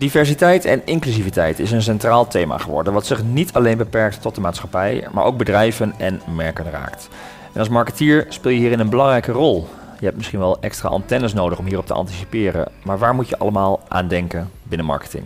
[0.00, 4.40] Diversiteit en inclusiviteit is een centraal thema geworden, wat zich niet alleen beperkt tot de
[4.40, 7.08] maatschappij, maar ook bedrijven en merken raakt.
[7.52, 9.68] En als marketeer speel je hierin een belangrijke rol.
[9.98, 13.38] Je hebt misschien wel extra antennes nodig om hierop te anticiperen, maar waar moet je
[13.38, 15.24] allemaal aan denken binnen marketing?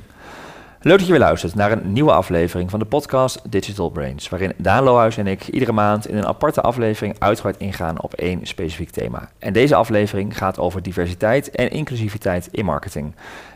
[0.81, 4.53] Leuk dat je weer luistert naar een nieuwe aflevering van de podcast Digital Brains, waarin
[4.57, 8.91] Daan Lohuis en ik iedere maand in een aparte aflevering uitgebreid ingaan op één specifiek
[8.91, 9.29] thema.
[9.39, 13.15] En deze aflevering gaat over diversiteit en inclusiviteit in marketing.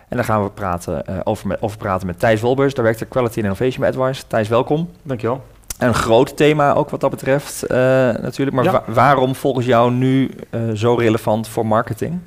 [0.09, 3.37] En daar gaan we praten, uh, over, met, over praten met Thijs Wolbers, Director Quality
[3.37, 4.27] and Innovation bij AdWise.
[4.27, 4.91] Thijs, welkom.
[5.03, 5.45] Dankjewel.
[5.79, 8.53] Een groot thema ook wat dat betreft uh, natuurlijk.
[8.53, 12.19] Maar wa waarom volgens jou nu uh, zo relevant voor marketing?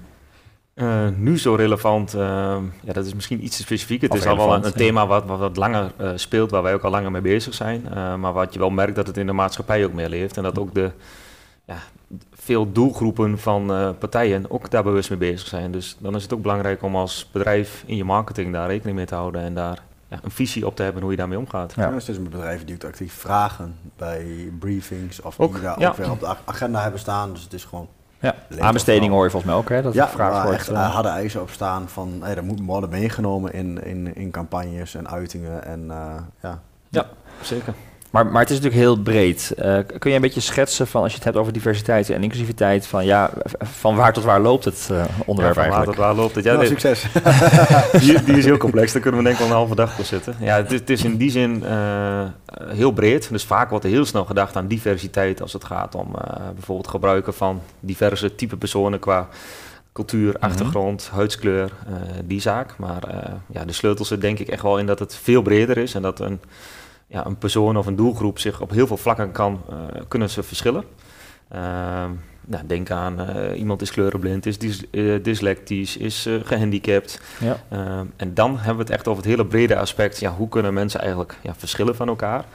[1.16, 2.12] Nu zo relevant,
[2.82, 4.02] ja, dat is misschien iets te specifiek.
[4.02, 6.74] Het of is al wel een, een thema wat, wat, wat langer speelt, waar wij
[6.74, 7.88] ook al langer mee bezig zijn.
[8.20, 10.38] maar wat je wel merkt dat het in de maatschappij ook meer leeft.
[10.38, 10.92] En dat ook de,
[11.72, 11.78] ja,
[12.34, 15.72] veel doelgroepen van uh, partijen ook daar bewust mee bezig zijn.
[15.72, 19.06] Dus dan is het ook belangrijk om als bedrijf in je marketing daar rekening mee
[19.06, 21.74] te houden en daar ja, een visie op te hebben hoe je daarmee omgaat.
[21.76, 25.90] Ja, dus met bedrijven die ook actief vragen bij briefings of ook, die daar ja.
[25.90, 27.34] ook weer op de agenda hebben staan.
[27.34, 27.88] Dus het is gewoon
[28.20, 29.82] ja, aanbesteding hoor je volgens mij ook, hè?
[29.82, 30.10] Dat ja,
[30.44, 30.52] wordt.
[30.52, 34.32] Echt, uh, hadden eisen op staan van hey, dat moet worden meegenomen in, in, in
[34.32, 35.66] campagnes en uitingen.
[35.66, 36.62] En, uh, ja.
[36.90, 37.08] ja,
[37.42, 37.74] zeker.
[38.12, 39.54] Maar, maar het is natuurlijk heel breed.
[39.60, 42.88] Uh, kun je een beetje schetsen van, als je het hebt over diversiteit en inclusiviteit,
[42.88, 46.00] van ja, van waar tot waar loopt het uh, onderwerp ja, van eigenlijk?
[46.00, 46.44] waar tot waar loopt het?
[46.44, 47.06] Ja, nou, succes.
[48.06, 50.06] die, die, is heel complex, daar kunnen we denk ik wel een halve dag voor
[50.06, 50.36] zitten.
[50.40, 52.24] Ja, het is, het is in die zin uh,
[52.68, 53.30] heel breed.
[53.30, 56.16] Dus vaak wordt er heel snel gedacht aan diversiteit als het gaat om
[56.54, 59.28] bijvoorbeeld gebruiken van diverse type personen qua
[59.94, 60.44] cultuur, mhm.
[60.44, 61.18] achtergrond, mm -hmm.
[61.18, 61.72] huidskleur,
[62.26, 62.74] die zaak.
[62.78, 63.04] Maar
[63.48, 66.02] ja, de sleutel zit denk ik echt wel in dat het veel breder is en
[66.02, 66.40] dat een
[67.12, 70.44] ja, een persoon of een doelgroep zich op heel veel vlakken kan, uh, kunnen ze
[70.44, 70.84] verschillen.
[71.56, 71.60] Uh,
[72.46, 77.22] nou, denk aan uh, iemand is kleurenblind, is dys, uh, dyslectisch, is gehandicapt.
[77.40, 77.58] Ja.
[77.70, 80.20] Ehm, en dan hebben we het echt over het hele brede aspect.
[80.20, 82.46] Ja, hoe kunnen mensen eigenlijk ja, verschillen van elkaar?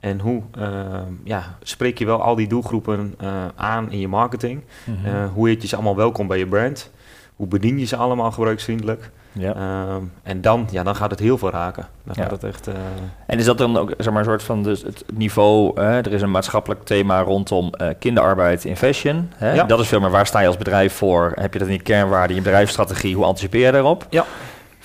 [0.00, 3.14] En hoe ehm, ja, spreek je wel al die doelgroepen
[3.54, 4.62] aan in je marketing?
[4.84, 5.28] Mm -hmm.
[5.28, 6.90] hoe heet je ze allemaal welkom bij je brand?
[7.36, 9.10] Hoe bedien je ze allemaal gebruiksvriendelijk?
[9.32, 9.54] Ja.
[9.94, 11.86] Um, en dan, ja, dan gaat het heel veel raken.
[12.04, 12.22] Dan ja.
[12.22, 12.74] gaat het echt, uh...
[13.26, 15.80] En is dat dan ook zeg maar, een soort van dus het niveau?
[15.80, 15.98] Hè?
[15.98, 19.30] Er is een maatschappelijk thema rondom uh, kinderarbeid in fashion.
[19.34, 19.52] Hè?
[19.52, 19.64] Ja.
[19.64, 21.32] Dat is veel meer waar sta je als bedrijf voor?
[21.34, 23.14] Heb je dat in je kernwaarde, in je bedrijfsstrategie?
[23.14, 24.06] Hoe anticipeer je daarop?
[24.10, 24.24] Ja.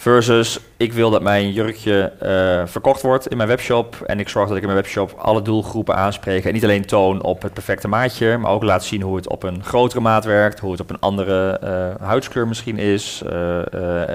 [0.06, 4.02] Versus, ik wil dat mijn jurkje uh, verkocht wordt in mijn webshop.
[4.06, 6.46] En ik zorg dat ik in mijn webshop alle doelgroepen aanspreek.
[6.46, 9.44] En niet alleen toon op het perfecte maatje, maar ook laat zien hoe het op
[9.44, 10.60] een grotere maat werkt.
[10.60, 13.22] Hoe het op een andere uh, huidskleur misschien is.
[13.26, 13.32] Uh,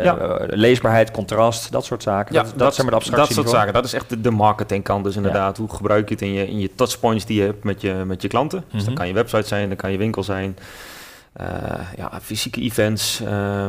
[0.03, 0.39] ja.
[0.47, 2.35] leesbaarheid, contrast, dat soort zaken.
[2.35, 3.35] Ja, dat, dat, zijn maar de abstractie.
[3.35, 5.57] Dat soort zaken, dat is echt de, de marketingkant dus inderdaad.
[5.57, 5.63] Ja.
[5.63, 8.23] Hoe gebruik je het in je, in je touchpoints die je hebt met je, met
[8.23, 8.59] je klanten.
[8.59, 8.79] Mm -hmm.
[8.79, 10.57] Dus dat kan je website zijn, dat kan je winkel zijn.
[11.41, 11.47] Uh,
[11.97, 13.29] ja, fysieke events, uh,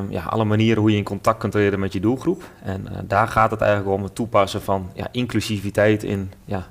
[0.10, 2.44] ja, alle manieren hoe je in contact kunt treden met je doelgroep.
[2.64, 6.68] En uh, daar gaat het eigenlijk om het toepassen van ja, inclusiviteit in ja,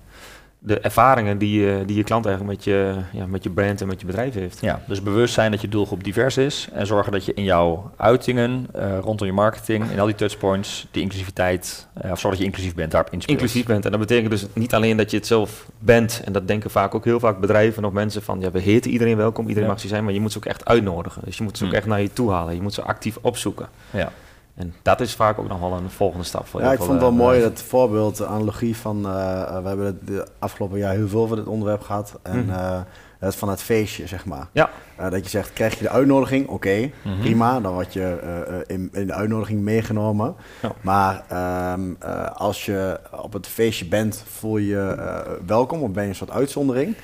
[0.62, 3.86] de ervaringen die, uh, die je klant eigenlijk met je, ja, met je brand en
[3.86, 4.60] met je bedrijf heeft.
[4.60, 7.90] Ja, dus bewust zijn dat je doelgroep divers is en zorgen dat je in jouw
[7.96, 12.38] uitingen, uh, rondom je marketing, in al die touchpoints, die inclusiviteit, uh, of zorg dat
[12.38, 13.40] je inclusief bent, daarop inspeelt.
[13.40, 13.84] Inclusief bent.
[13.84, 16.94] En dat betekent dus niet alleen dat je het zelf bent, en dat denken vaak
[16.94, 19.74] ook heel vaak bedrijven of mensen van, ja, we heten iedereen welkom, iedereen ja.
[19.74, 21.22] mag ze zijn, maar je moet ze ook echt uitnodigen.
[21.24, 21.76] Dus je moet ze ook mm.
[21.76, 22.54] echt naar je toe halen.
[22.54, 23.68] Je moet ze actief opzoeken.
[23.90, 24.12] Ja.
[24.60, 26.46] En dat is vaak ook nog wel een volgende stap.
[26.46, 28.96] Voor ja, ik vond het wel uh, mooi dat voorbeeld, de analogie van...
[28.96, 32.18] Uh, we hebben het de afgelopen jaar heel veel van dit onderwerp gehad.
[32.22, 32.84] En mm -hmm.
[33.18, 34.46] het van het feestje, zeg maar.
[34.52, 34.70] Ja.
[34.96, 36.44] dat je zegt, krijg je de uitnodiging?
[36.44, 37.20] Oké, okay, mm -hmm.
[37.20, 37.60] prima.
[37.60, 38.18] Dan word je
[38.66, 40.34] in, in, de uitnodiging meegenomen.
[40.62, 40.72] Ja.
[40.80, 41.24] Maar
[41.72, 41.96] um,
[42.34, 44.96] als je op het feestje bent, voel je
[45.46, 46.96] welkom of ben je een soort uitzondering...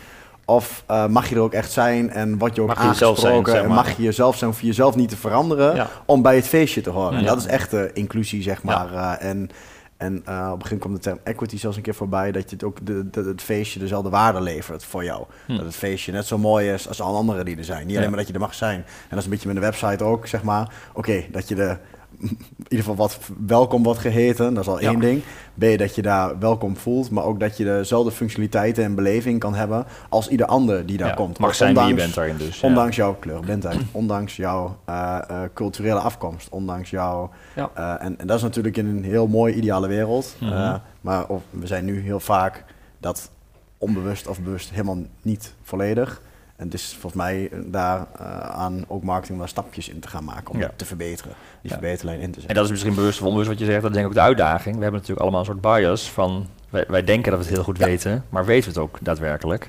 [0.49, 3.21] Of uh, mag je er ook echt zijn en wat je ook mag aangesproken je
[3.21, 3.65] zijn, zeg maar.
[3.65, 5.89] en mag je jezelf zijn, of jezelf niet te veranderen ja.
[6.05, 7.13] om bij het feestje te horen.
[7.13, 7.19] Ja.
[7.19, 8.93] En dat is echt de inclusie, zeg maar.
[8.93, 9.23] Ja.
[9.23, 9.51] Uh, en
[9.97, 12.57] en uh, op gegeven moment komt de term equity zelfs een keer voorbij, dat je
[12.57, 15.25] het ook de, de, het feestje dezelfde waarde levert voor jou.
[15.47, 15.57] Hm.
[15.57, 17.87] Dat het feestje net zo mooi is als alle anderen die er zijn.
[17.87, 18.79] Niet alleen maar dat je er mag zijn.
[18.79, 20.73] En dat is een beetje met de website ook, zeg maar.
[20.89, 21.77] Oké, okay, dat je de
[22.21, 24.55] in ieder geval wat welkom wordt geheten.
[24.55, 24.91] Dat is al ja.
[24.91, 25.23] één ding.
[25.55, 29.55] B, dat je daar welkom voelt, maar ook dat je dezelfde functionaliteiten en beleving kan
[29.55, 31.39] hebben als ieder ander die daar ja, komt.
[31.39, 32.61] Mag zijn ondanks, wie je bent daarin dus.
[32.61, 37.31] Ondanks jouw kleurblindheid, ondanks jouw uh, uh, culturele afkomst, ondanks jouw...
[37.57, 40.37] Uh, en, en, dat is natuurlijk in een heel mooi ideale wereld.
[40.41, 40.81] Mm -hmm.
[41.01, 42.65] maar of, we zijn nu heel vaak
[43.01, 43.31] dat
[43.79, 46.23] onbewust of bewust helemaal niet volledig.
[46.57, 50.25] En het is volgens mij daar uh, aan ook marketing wel stapjes in te gaan
[50.25, 50.71] maken om ja.
[50.77, 51.33] te verbeteren,
[51.63, 51.79] die ja.
[51.79, 52.49] verbeterlijn in te zetten.
[52.49, 54.19] En dat is misschien bewust of onbewust wat je zegt, dat is denk ik ook
[54.19, 54.77] de uitdaging.
[54.77, 57.65] We hebben natuurlijk allemaal een soort bias van, wij, wij denken dat we het heel
[57.65, 57.85] goed ja.
[57.85, 59.69] weten, maar weten we het ook daadwerkelijk?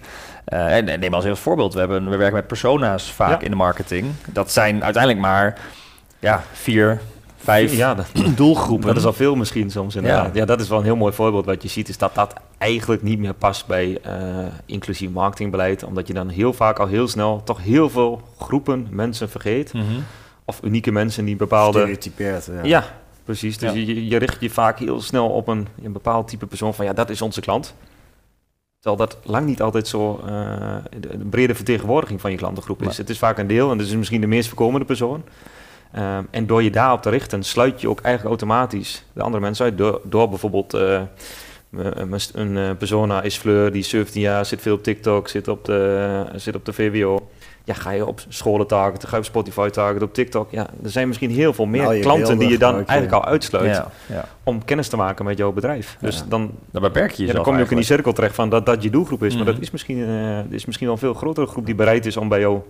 [0.54, 3.50] Uh, en, en neem als heel voorbeeld, we, hebben, we werken met persona's vaak in
[3.50, 4.12] de marketing.
[4.26, 5.60] Dat zijn uiteindelijk maar
[6.20, 7.02] ja, vier
[7.38, 8.88] vijf Ja, dat, doelgroepen.
[8.88, 10.34] dat is al veel misschien soms inderdaad.
[10.34, 10.40] Ja.
[10.40, 10.46] Ja.
[10.46, 11.46] dat is wel een heel mooi voorbeeld.
[11.46, 14.14] Wat je ziet is dat dat eigenlijk niet meer past bij eh,
[14.66, 15.84] inclusief marketingbeleid.
[15.84, 19.74] Omdat je dan heel vaak al heel snel toch heel veel groepen mensen vergeet.
[19.74, 19.84] Mhm.
[20.46, 21.78] Of unieke mensen die bepaalde...
[21.80, 22.46] Stereotypeerd.
[22.46, 22.64] Ja.
[22.64, 22.84] Ja,
[23.24, 23.58] precies.
[23.58, 23.78] Dus Ja.
[23.78, 26.94] Je, je richt je vaak heel snel op een, een bepaald type persoon van ja,
[26.94, 27.74] dat is onze klant.
[28.80, 32.98] Terwijl dat lang niet altijd zo eh, de, de brede vertegenwoordiging van je klantengroep is.
[32.98, 35.24] Het is vaak een deel en dat is misschien de meest voorkomende persoon.
[35.92, 39.66] Ehm, en door je daarop te richten, sluit je ook eigenlijk automatisch de andere mensen
[39.66, 39.78] uit.
[39.78, 41.02] Door, door bijvoorbeeld eh,
[42.34, 45.66] een eh, persona is Fleur, die is 17 jaar, zit veel op TikTok, zit op
[45.66, 47.30] de, zit op de VWO.
[47.64, 50.52] Ja, ga je op scholen targeten, ga je op Spotify targeten, op TikTok.
[50.52, 52.84] Ja, er zijn misschien heel veel meer Nou, klanten die je dan je.
[52.86, 54.26] eigenlijk al uitsluit Ja, ja.
[54.44, 55.98] om kennis te maken met jouw bedrijf.
[56.02, 56.24] Dus Ja.
[56.30, 58.50] dan, Dan beperk je ja, jezelf dan kom je ook in die cirkel terecht van
[58.50, 59.36] dat dat je doelgroep is.
[59.36, 59.44] Mhm.
[59.44, 62.06] Maar dat is misschien, eh, er is misschien wel een veel grotere groep die bereid
[62.06, 62.66] is om bij jouw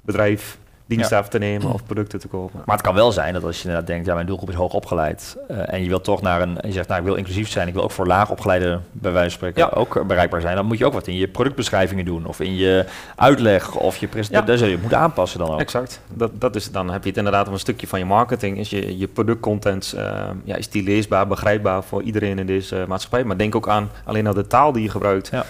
[0.00, 0.58] bedrijf
[0.96, 2.60] diensten af te nemen of producten te kopen.
[2.64, 4.72] Maar het kan wel zijn dat als je inderdaad denkt, ja, mijn doelgroep is hoog
[4.72, 5.36] opgeleid.
[5.48, 7.68] eh, en je wilt toch naar een, en je zegt, nou, ik wil inclusief zijn,
[7.68, 9.80] ik wil ook voor laag opgeleide, bij wijze van spreken, Ja.
[9.80, 10.56] ook bereikbaar zijn.
[10.56, 12.86] Dan moet je ook wat in je productbeschrijvingen doen, of in je
[13.16, 14.40] uitleg, of je presentatie.
[14.46, 14.46] Ja.
[14.46, 15.60] Daar zul je moeten aanpassen dan ook.
[15.60, 16.00] Exact.
[16.08, 18.58] Dat, dat is, dan heb je het inderdaad om een stukje van je marketing.
[18.58, 20.04] Is je, je productcontent, eh,
[20.44, 23.24] ja, is die leesbaar, begrijpbaar voor iedereen in deze eh, maatschappij.
[23.24, 25.28] Maar denk ook aan alleen al de taal die je gebruikt.
[25.32, 25.44] Ja.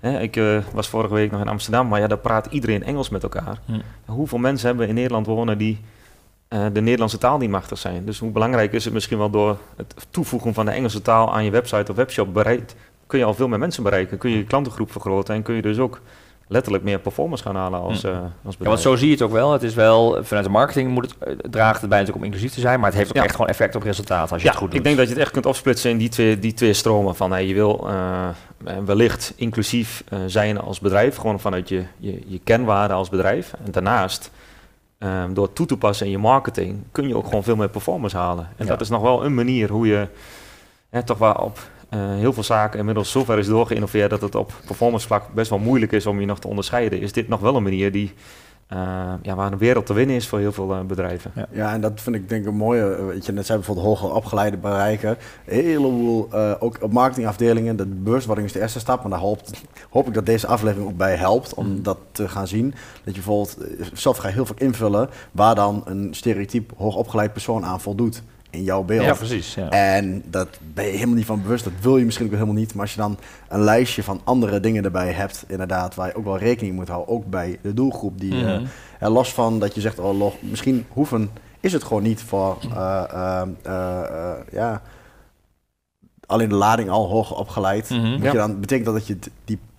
[0.00, 3.08] Hè, ik eh, was vorige week nog in Amsterdam, maar ja, daar praat iedereen Engels
[3.08, 3.60] met elkaar.
[4.04, 5.80] Hoeveel mensen hebben we in Nederland wonen die
[6.48, 8.04] eh, de Nederlandse taal niet machtig zijn?
[8.04, 11.44] Dus hoe belangrijk is het misschien wel door het toevoegen van de Engelse taal aan
[11.44, 12.74] je website of webshop bereikt,
[13.06, 15.62] kun je al veel meer mensen bereiken, kun je je klantengroep vergroten en kun je
[15.62, 16.00] dus ook
[16.50, 18.08] letterlijk meer performance gaan halen als, Hm.
[18.08, 19.52] eh als Ja, want zo zie je het ook wel.
[19.52, 22.54] Het is wel, vanuit de marketing moet het, eh, draagt het bij natuurlijk om inclusief
[22.54, 23.22] te zijn, maar het heeft ook Ja.
[23.24, 24.78] echt gewoon effect op resultaat als je Ja, het goed doet.
[24.78, 27.16] ik denk dat je het echt kunt opsplitsen in die twee, die twee stromen.
[27.16, 28.28] Van hey, je wil eh,
[28.84, 33.52] wellicht inclusief zijn als bedrijf, gewoon vanuit je, je, je kenwaarde als bedrijf.
[33.64, 34.30] En daarnaast,
[34.98, 37.68] eh, door het toe te passen in je marketing, kun je ook gewoon veel meer
[37.68, 38.48] performance halen.
[38.56, 38.70] En Ja.
[38.70, 40.06] dat is nog wel een manier hoe je
[40.90, 41.58] hè, toch wel op
[41.90, 45.58] eh, heel veel zaken inmiddels zover is doorgeïnnoveerd dat het op performance vlak best wel
[45.58, 47.00] moeilijk is om je nog te onderscheiden.
[47.00, 48.12] Is dit nog wel een manier die,
[48.66, 48.78] eh,
[49.22, 51.32] ja, waar een wereld te winnen is voor heel veel eh, bedrijven?
[51.52, 53.04] Ja, en dat vind ik denk ik een mooie.
[53.04, 55.10] Weet je, net zei bijvoorbeeld hoger opgeleide bereiken.
[55.46, 59.04] Een heleboel, ook op marketingafdelingen, de bewustwording is de eerste stap.
[59.04, 61.82] En daar hoopt, hoop ik dat deze aflevering ook bij helpt om Mm.
[61.82, 62.68] dat te gaan zien.
[63.04, 63.56] Dat je bijvoorbeeld,
[63.92, 68.62] zelf ga je heel veel invullen waar dan een stereotyp hoogopgeleid persoon aan voldoet in
[68.62, 69.04] jouw beeld.
[69.04, 69.54] Ja, precies.
[69.54, 69.68] Ja.
[69.68, 71.64] En dat ben je helemaal niet van bewust.
[71.64, 72.72] Dat wil je misschien ook helemaal niet.
[72.74, 73.18] Maar als je dan
[73.48, 77.14] een lijstje van andere dingen erbij hebt, inderdaad, waar je ook wel rekening moet houden,
[77.14, 78.64] ook bij de doelgroep die, eh, Mhm.
[78.98, 81.30] en los van dat je zegt, oh, lo- misschien hoeven
[81.60, 84.82] is het gewoon niet voor, eh, eh, eh, eh, ja,
[86.26, 87.90] alleen de lading al hoog opgeleid.
[87.90, 88.10] Mhm.
[88.10, 88.30] Moet Ja.
[88.30, 89.30] je dan, betekent dat dat je het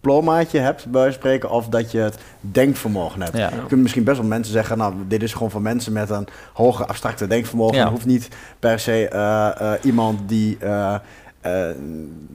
[0.02, 3.38] diplomaatje hebt, bij wijze van spreken, of dat je het denkvermogen hebt?
[3.38, 3.50] Ja.
[3.50, 6.28] Je kunt misschien best wel mensen zeggen, nou, dit is gewoon voor mensen met een
[6.54, 7.76] hoger abstracte denkvermogen.
[7.78, 7.90] Ja.
[7.90, 8.28] Hoeft niet
[8.60, 10.58] per se eh, eh, iemand die...
[10.60, 10.96] eh,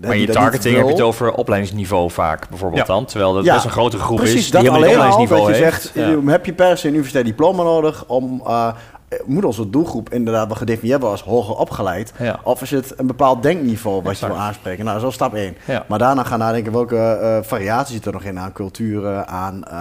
[0.01, 2.95] Maar je targeting heb je het over opleidingsniveau vaak, bijvoorbeeld Ja.
[2.95, 3.05] dan.
[3.05, 5.47] Terwijl dat Ja, best een grotere groep Precies, is die dat helemaal niet alleen al,
[5.47, 6.21] dat je zegt, Ja.
[6.25, 8.43] heb je per se een universitair diploma nodig om...
[9.25, 12.13] moet onze doelgroep inderdaad wel gedefinieerd worden als hoger opgeleid?
[12.19, 12.41] Ja.
[12.43, 14.33] Of is het een bepaald denkniveau wat Exact.
[14.33, 14.85] je wil aanspreken?
[14.85, 15.57] Nou, dat is al stap 1.
[15.67, 15.85] Ja.
[15.89, 19.75] Maar daarna gaan nadenken welke eh variaties zitten er nog in aan culturen, aan, eh,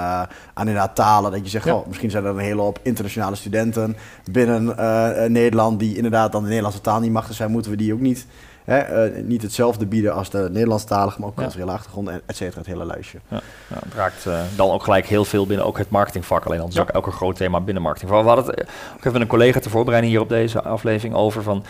[0.54, 1.32] aan inderdaad talen.
[1.32, 1.76] Dat je zegt, Ja.
[1.76, 3.96] oh, misschien zijn er een hele hoop internationale studenten
[4.32, 7.52] binnen eh, eh, Nederland die inderdaad dan de Nederlandse taal niet machtig zijn.
[7.52, 8.26] Moeten we die ook niet,
[8.66, 11.42] hè, eh, niet hetzelfde bieden als de Nederlandstalige, maar ook Ja.
[11.44, 13.18] culturele achtergrond, en et cetera, het hele lijstje.
[13.28, 16.46] Ja, het raakt eh, dan ook gelijk heel veel binnen ook het marketingvak.
[16.46, 16.82] Alleen dat is Ja.
[16.82, 18.12] ook elke groot thema binnen marketing.
[18.12, 21.16] We hadden het eh, ook even met een collega te voorbereiden hier op deze aflevering
[21.16, 21.64] over van...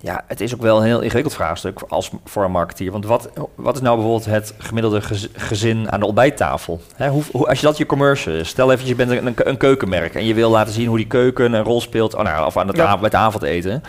[0.00, 2.90] Ja, het is ook wel een heel ingewikkeld vraagstuk als voor een marketeer.
[2.92, 6.80] Want wat, wat is nou bijvoorbeeld het gemiddelde gez- gezin aan de ontbijttafel?
[6.96, 9.56] Hè, hoe, hoe, als je dat je commercial is, stel even je bent een, een,
[9.56, 12.56] keukenmerk en je wil laten zien hoe die keuken een rol speelt, oh, nou, of
[12.56, 12.82] aan de Ja.
[12.82, 13.82] tafel, bij het avondeten.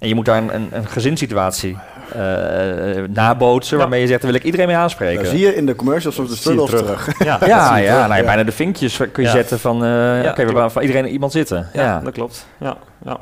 [0.00, 1.76] En je moet daar een, een, een gezinssituatie
[2.12, 2.20] eh,
[3.08, 3.82] nabootsen Ja.
[3.82, 5.22] waarmee je zegt, daar wil ik iedereen mee aanspreken.
[5.22, 7.04] Dan zie je in de commercials soms de struggles terug.
[7.04, 7.18] terug.
[7.24, 8.24] Ja, Ja, zie je ja, terug, nou, ja, ja.
[8.24, 9.30] bijna de vinkjes kun je Ja.
[9.30, 11.68] zetten van, eh oké, we hebben van iedereen iemand zitten.
[11.72, 12.46] Ja, Ja, dat klopt.
[12.58, 13.18] Ja, ja.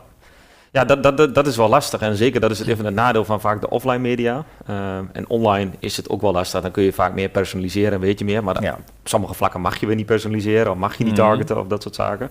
[0.70, 2.00] ja dat, dat, dat, dat is wel lastig.
[2.00, 4.44] En zeker dat is het even het nadeel van vaak de offline media.
[4.66, 6.60] Ehm, en online is het ook wel lastig.
[6.60, 8.44] Dan kun je vaak meer personaliseren, weet je meer.
[8.44, 8.72] Maar dan- Ja.
[8.72, 10.70] op sommige vlakken mag je weer niet personaliseren.
[10.72, 11.22] Of mag je niet Mhm.
[11.22, 12.30] targeten of dat soort zaken.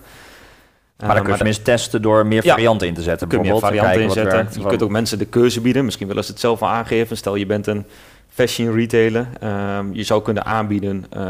[1.06, 2.50] Maar dan kun je tenminste testen door meer Ja.
[2.50, 3.28] varianten in te zetten.
[3.28, 4.48] kun je meer varianten inzetten.
[4.60, 5.84] Je kunt ook mensen de keuze bieden.
[5.84, 7.16] Misschien willen ze het zelf wel aangeven.
[7.16, 7.84] Stel je bent een
[8.28, 9.28] fashion retailer.
[9.40, 11.22] Ehm, je zou kunnen aanbieden eh,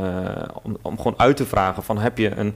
[0.63, 2.55] om, om gewoon uit te vragen van heb je een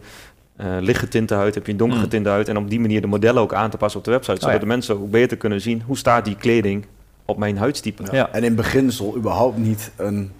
[0.56, 2.48] eh lichtgetinte huid, heb je een donkergetinte huid.
[2.48, 4.36] En op die manier de modellen ook aan te passen op de website.
[4.40, 4.60] Zodat ja.
[4.60, 6.86] de mensen ook beter kunnen zien hoe staat die kleding
[7.24, 8.02] op mijn huidstype.
[8.10, 8.28] Ja.
[8.32, 10.32] En in beginsel überhaupt niet een,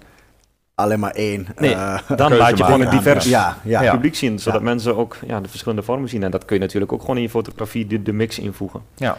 [0.75, 1.47] alleen maar één.
[1.57, 3.81] Nee, eh, Dan laat je gewoon een divers Ja, ja.
[3.81, 3.91] Ja.
[3.91, 4.39] publiek zien.
[4.39, 4.65] Zodat Ja.
[4.65, 6.23] mensen ook ja, de verschillende vormen zien.
[6.23, 8.81] En dat kun je natuurlijk ook gewoon in je fotografie de, de mix invoegen.
[8.95, 9.17] Ja.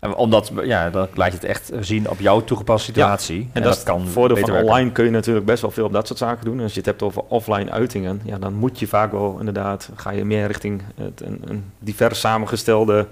[0.00, 3.50] En omdat, ja, dan laat je het echt zien op jouw toegepaste situatie.
[3.52, 6.06] en, dat, is kan voordeel van online kun je natuurlijk best wel veel op dat
[6.06, 6.60] soort zaken doen.
[6.60, 10.10] als je het hebt over offline uitingen, ja, dan moet je vaak wel inderdaad, ga
[10.10, 13.06] je meer richting het, een, een divers samengestelde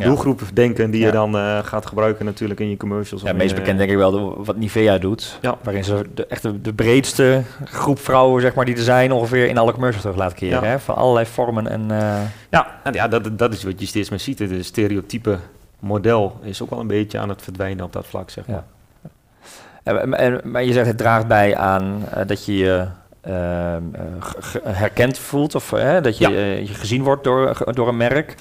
[0.00, 3.22] doelgroep denken die je dan uh, gaat gebruiken natuurlijk in je commercials.
[3.22, 5.38] Ja, meest bekend denk ik wel wat Nivea doet.
[5.40, 5.58] Ja.
[5.62, 9.58] Waarin ze de, echt de, breedste groep vrouwen zeg maar, die er zijn ongeveer in
[9.58, 10.68] alle commercials terug laten keren.
[10.68, 10.78] Hè?
[10.78, 11.80] Van allerlei vormen en...
[11.90, 12.20] Uh...
[12.50, 14.38] Ja, ja dat, dat is wat je steeds meer ziet.
[14.38, 15.38] De stereotype
[15.78, 18.56] model is ook wel een beetje aan het verdwijnen op dat vlak, zeg maar.
[18.56, 19.10] Ja.
[19.82, 22.86] En, en, maar je zegt het draagt bij aan uh, dat je je
[23.20, 23.82] ehm,
[24.64, 25.68] herkend voelt of
[26.02, 26.30] dat je,
[26.66, 28.34] je gezien wordt door, door een merk.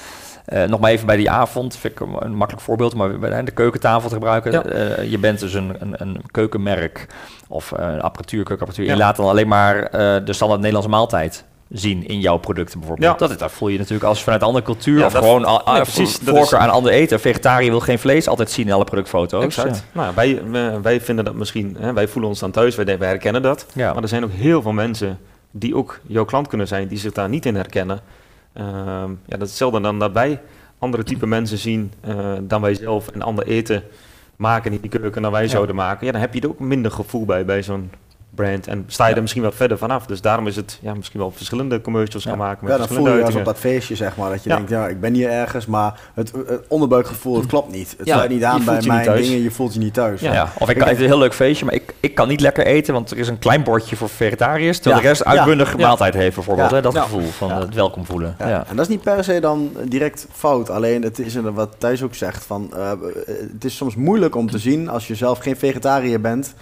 [0.54, 3.52] Uh, nog maar even bij die avond, vind ik een makkelijk voorbeeld, maar bij de
[3.52, 4.52] keukentafel te gebruiken.
[4.52, 4.66] Ja.
[4.66, 7.08] Uh, je bent dus een, een, een keukenmerk
[7.48, 8.86] of uh, een apparatuur, keukenapparatuur.
[8.86, 8.92] Ja.
[8.92, 9.92] Je laat dan alleen maar
[10.26, 13.20] de standaard Nederlandse maaltijd zien in jouw producten bijvoorbeeld.
[13.20, 13.28] Ja.
[13.28, 16.60] Dat, dat voel je natuurlijk als vanuit andere cultuur of gewoon al, nee, precies, voorkeur
[16.60, 17.20] aan ander eten.
[17.20, 19.44] Vegetariër wil geen vlees altijd zien in alle productfoto's.
[19.44, 19.84] Exact.
[19.92, 20.42] Nou, wij,
[20.82, 23.66] wij vinden dat misschien, hè, wij voelen ons dan thuis, wij, wij herkennen dat.
[23.76, 25.20] Maar er zijn ook heel veel mensen
[25.52, 28.00] die ook jouw klant kunnen zijn, die zich daar niet in herkennen.
[28.60, 30.42] Ehm, ja, dat is hetzelfde dan dat wij
[30.80, 33.84] andere type mensen zien uh, dan wij zelf en ander eten
[34.36, 36.06] maken in die keuken dan wij zouden maken.
[36.06, 37.92] Ja, dan heb je er ook minder gevoel bij, bij zo'n
[38.40, 38.68] brand.
[38.68, 40.06] En sta je er misschien wat verder vanaf.
[40.06, 42.66] Dus daarom is het ja, misschien wel verschillende commercials gaan maken.
[42.66, 44.30] Met ja, dan voel je als op dat feestje, zeg maar.
[44.30, 46.32] Dat je denkt, ja, ik ben hier ergens, maar het,
[46.68, 47.96] onderbuikgevoel, het klopt niet.
[47.98, 50.22] Het sluit niet aan bij mijn dingen, je voelt je niet thuis.
[50.22, 50.52] Ja.
[50.58, 52.66] Of ik kan, het is een heel leuk feestje, maar ik, ik kan niet lekker
[52.66, 56.36] eten, want er is een klein bordje voor vegetariërs, terwijl de rest uitbundig maaltijd heeft
[56.36, 56.72] bijvoorbeeld.
[56.72, 56.82] Hè?
[56.82, 58.36] Dat gevoel van het welkom voelen.
[58.40, 58.66] Ja.
[58.68, 60.70] En dat is niet per se dan direct fout.
[60.70, 62.92] Alleen het is wat Thijs ook zegt, van, uh,
[63.26, 66.54] het is soms moeilijk om te zien als je zelf geen vegetariër bent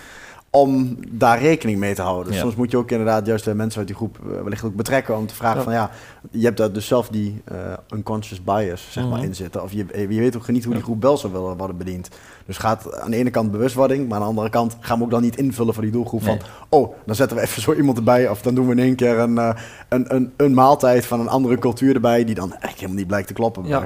[0.49, 2.33] om daar rekening mee te houden.
[2.33, 5.17] Soms moet je ook inderdaad juist de mensen uit die groep uh, wellicht ook betrekken
[5.17, 5.89] om te vragen van ja,
[6.31, 7.57] je hebt daar dus zelf die uh,
[7.89, 9.27] unconscious bias zeg maar mhm.
[9.27, 9.63] in zitten.
[9.63, 12.09] Of je, je weet ook niet hoe die groep wel zou willen worden bediend.
[12.45, 15.11] Dus gaat aan de ene kant bewustwording, maar aan de andere kant gaan we ook
[15.11, 16.39] dan niet invullen voor die doelgroep van
[16.69, 19.19] oh, dan zetten we even zo iemand erbij of dan doen we in één keer
[19.19, 19.49] een, uh,
[19.89, 23.27] een, een, een, maaltijd van een andere cultuur erbij die dan eigenlijk helemaal niet blijkt
[23.27, 23.85] te kloppen bij ja.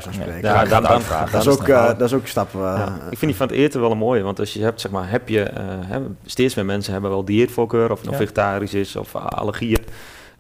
[1.31, 2.49] dat, is ook, dat is ook een stap.
[3.09, 5.09] Ik vind die van het eten wel een mooie, want als je hebt zeg maar,
[5.09, 5.51] heb je
[6.25, 9.85] steeds meer mensen hebben wel dieetvoorkeur, of het nou vegetarisch is of allergieën.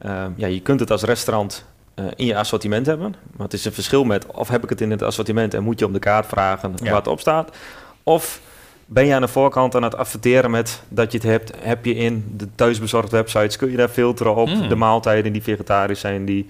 [0.05, 1.65] Uh, ja, je kunt het als restaurant
[1.95, 3.15] uh, in je assortiment hebben.
[3.35, 5.79] Maar het is een verschil met of heb ik het in het assortiment en moet
[5.79, 6.91] je op de kaart vragen ja.
[6.91, 7.57] wat op staat.
[8.03, 8.41] Of
[8.85, 11.95] ben je aan de voorkant aan het adverteren met dat je het hebt, heb je
[11.95, 14.69] in de thuisbezorgd websites, kun je daar filteren op mm.
[14.69, 16.45] de maaltijden die vegetarisch zijn, die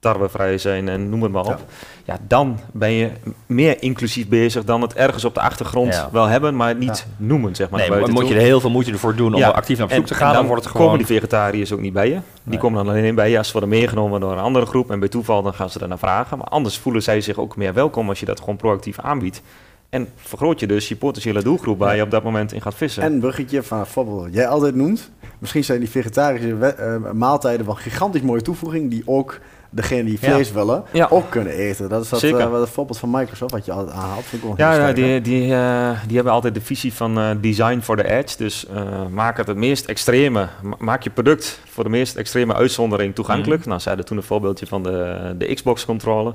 [0.00, 1.64] tarwevrij zijn en noem het maar op.
[2.04, 2.18] Ja.
[2.28, 3.10] dan ben je
[3.46, 7.70] meer inclusief bezig dan het ergens op de achtergrond wel hebben, maar niet noemen, zeg
[7.70, 7.80] maar.
[7.80, 10.06] Nee, maar moet je er heel veel moeite ervoor doen om actief naar op zoek
[10.06, 10.86] te gaan, dan, wordt het gewoon...
[10.86, 12.18] komen die vegetariërs ook niet bij je.
[12.42, 14.98] Die komen dan alleen bij je als ze worden meegenomen door een andere groep en
[14.98, 16.38] bij toeval dan gaan ze er naar vragen.
[16.38, 19.42] Maar anders voelen zij zich ook meer welkom als je dat gewoon proactief aanbiedt.
[19.90, 23.02] En vergroot je dus je potentiële doelgroep waar je op dat moment in gaat vissen.
[23.02, 25.10] En bruggetje van voorbeeld jij altijd noemt.
[25.38, 29.38] Misschien zijn die vegetarische uh, maaltijden wel gigantisch mooie toevoeging die ook
[29.70, 31.88] degene die vlees willen ook kunnen eten.
[31.88, 34.24] Dat is dat, uh, het voorbeeld van Microsoft wat je altijd aanhaalt.
[34.56, 38.10] ja, ja die, die, uh, die hebben altijd de visie van uh, design for the
[38.10, 38.36] edge.
[38.36, 38.66] Dus
[39.10, 40.48] maak het het meest extreme,
[40.78, 43.62] maak je product voor de meest extreme uitzondering toegankelijk.
[43.62, 43.68] Mm.
[43.68, 46.34] Nou, zeiden toen een voorbeeldje van de, de Xbox controller.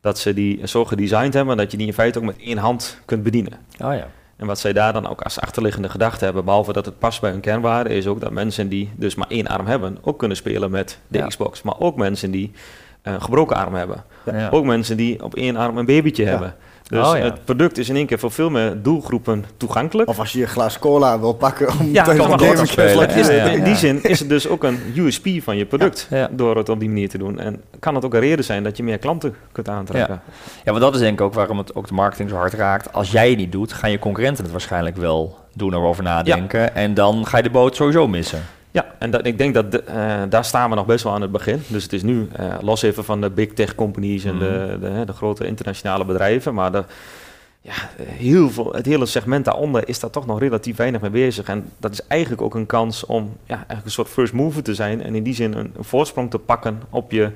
[0.00, 2.98] Dat ze die zo gedesigned hebben dat je die in feite ook met één hand
[3.04, 3.52] kunt bedienen.
[3.80, 4.08] Oh ja.
[4.36, 7.30] En wat zij daar dan ook als achterliggende gedachte hebben, behalve dat het past bij
[7.30, 10.70] hun kernwaarde, is ook dat mensen die dus maar één arm hebben, ook kunnen spelen
[10.70, 11.62] met de Xbox.
[11.62, 12.52] Maar ook mensen die
[13.12, 14.04] een gebroken arm hebben.
[14.32, 14.48] Ja.
[14.50, 16.54] Ook mensen die op één arm een babytje hebben.
[16.88, 20.08] Dus oh, het product is in één keer voor veel meer doelgroepen toegankelijk.
[20.08, 23.10] Of als je een glas cola wil pakken om ja, te gamen spelen.
[23.52, 26.80] In die zin is het dus ook een USP van je product door het op
[26.80, 27.38] die manier te doen.
[27.38, 30.20] En kan het ook een reden zijn dat je meer klanten kunt aantrekken.
[30.64, 32.92] Ja, want dat is denk ik ook waarom het ook de marketing zo hard raakt.
[32.92, 36.74] Als jij het niet doet, gaan je concurrenten het waarschijnlijk wel doen erover nadenken.
[36.74, 38.42] En dan ga je de boot sowieso missen.
[38.74, 41.20] Ja, en dat, ik denk dat de, uh, daar staan we nog best wel aan
[41.20, 41.62] het begin.
[41.66, 44.80] Dus het is nu uh, los even van de big tech companies en de, mhm.
[44.80, 46.54] de, de, grote internationale bedrijven.
[46.54, 46.84] Maar de,
[47.60, 51.48] ja, heel veel, het hele segment daaronder is daar toch nog relatief weinig mee bezig.
[51.48, 54.74] En dat is eigenlijk ook een kans om ja, eigenlijk een soort first mover te
[54.74, 55.02] zijn.
[55.02, 57.30] En in die zin een, een voorsprong te pakken op je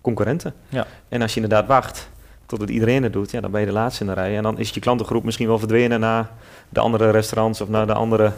[0.00, 0.54] concurrenten.
[0.68, 0.86] Ja.
[1.08, 2.08] En als je inderdaad wacht
[2.46, 4.36] tot het iedereen het doet, ja, dan ben je de laatste in de rij.
[4.36, 6.30] En dan is je klantengroep misschien wel verdwenen naar
[6.68, 8.32] de andere restaurants of naar de andere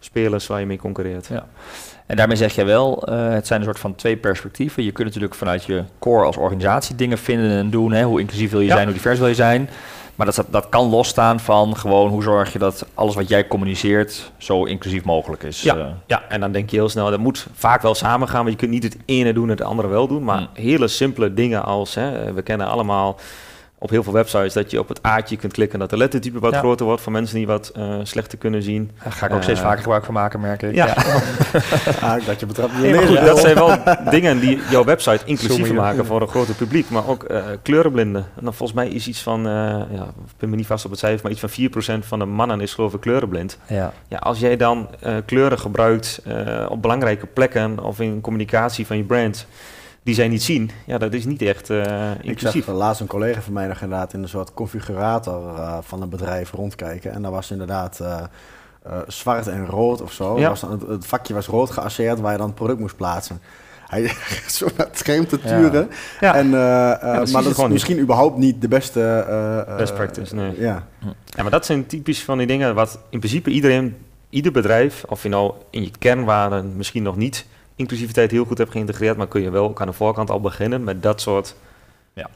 [0.00, 1.26] spelers waar je mee concurreert.
[1.26, 1.46] Ja.
[2.06, 4.84] En daarmee zeg je wel, uh, het zijn een soort van twee perspectieven.
[4.84, 7.92] Je kunt natuurlijk vanuit je core als organisatie dingen vinden en doen.
[7.92, 8.02] Hè?
[8.02, 9.68] Hoe inclusief wil je zijn, hoe divers wil je zijn.
[10.14, 14.32] Maar dat, dat kan losstaan van gewoon hoe zorg je dat alles wat jij communiceert
[14.36, 15.62] zo inclusief mogelijk is.
[15.62, 15.86] Ja, uh.
[16.06, 18.38] ja en dan denk je heel snel, dat moet vaak wel samen gaan.
[18.38, 20.24] Want je kunt niet het ene doen en het andere wel doen.
[20.24, 20.48] Maar mm.
[20.52, 23.18] hele simpele dingen als, hè, we kennen allemaal
[23.86, 26.56] op heel veel websites dat je op het aatje kunt klikken dat de lettertype wat
[26.56, 28.90] groter wordt voor mensen die wat uh, slechter kunnen zien.
[29.02, 30.74] Daar ga ik ook steeds vaker gebruik van maken, merk ik.
[30.74, 30.86] Ja,
[32.00, 32.78] ah, dat je betrapt.
[32.78, 33.78] Nee, dat zijn wel
[34.10, 37.26] dingen die jouw website inclusief maken voor een groter publiek, maar ook
[37.62, 38.26] kleurenblinden.
[38.36, 39.42] En dan volgens mij is iets van,
[39.90, 42.24] ja, ik ben me niet vast op het cijfer, maar iets van 4% van de
[42.24, 43.58] mannen is geloof ik kleurenblind.
[43.66, 43.92] Ja.
[44.08, 44.88] Ja, als jij dan
[45.24, 46.22] kleuren gebruikt
[46.68, 49.46] op belangrijke plekken of in communicatie van je brand
[50.06, 52.54] die zij niet zien, ja, dat is niet echt uh, inclusief.
[52.54, 56.02] Ik zag laatst een collega van mij nog inderdaad in een soort configurator uh, van
[56.02, 57.12] een bedrijf rondkijken.
[57.12, 58.22] En daar was inderdaad uh,
[59.06, 60.38] zwart en rood of zo.
[60.38, 60.48] Ja.
[60.48, 63.40] Was dan, het, vakje was rood geasseerd waar je dan het product moest plaatsen.
[63.86, 64.12] Hij
[64.48, 65.90] zo naar het scherm te turen.
[66.20, 66.34] Ja.
[66.34, 69.24] En, maar dat is misschien überhaupt niet de beste...
[69.76, 70.60] Best practice, nee.
[70.60, 70.86] Ja.
[71.24, 73.96] ja, maar dat zijn typisch van die dingen wat in principe iedereen,
[74.30, 78.70] ieder bedrijf, of je nou in je kernwaarden misschien nog niet inclusiviteit heel goed hebt
[78.70, 81.56] geïntegreerd, maar kun je wel ook aan de voorkant al beginnen met dat soort
[82.12, 82.28] ja.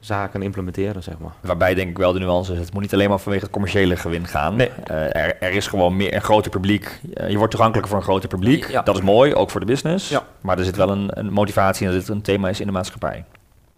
[0.00, 1.32] zaken implementeren, zeg maar.
[1.40, 3.96] Waarbij denk ik wel de nuance is, het moet niet alleen maar vanwege het commerciële
[3.96, 4.56] gewin gaan.
[4.56, 4.70] Nee.
[4.90, 7.00] Uh, er, er, is gewoon meer een groter publiek.
[7.14, 8.70] Uh, je wordt toegankelijker voor een groter publiek.
[8.70, 8.82] Ja.
[8.82, 10.08] Dat is mooi, ook voor de business.
[10.08, 10.26] Ja.
[10.40, 12.72] Maar er zit wel een, een motivatie in dat dit een thema is in de
[12.72, 13.24] maatschappij.